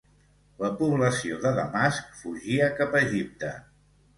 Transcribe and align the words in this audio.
La 0.61 0.69
població 0.79 1.37
de 1.45 1.51
Damasc 1.61 2.17
fugia 2.23 2.73
cap 2.81 2.97
a 2.99 3.03
Egipte. 3.09 3.53